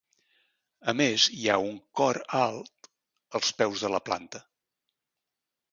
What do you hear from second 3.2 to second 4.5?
als peus de la planta.